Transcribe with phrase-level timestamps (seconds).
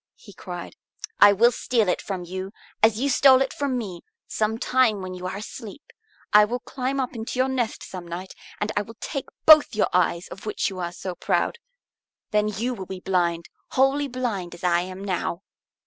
[0.15, 0.75] he cried.
[1.19, 2.51] "I will steal it from you,
[2.81, 5.91] as you stole it from me, some time when you are asleep.
[6.33, 9.89] I will climb up into your nest some night, and I will take both your
[9.93, 11.59] eyes of which you are so proud.
[12.31, 15.43] Then you will be blind, wholly blind as I am now."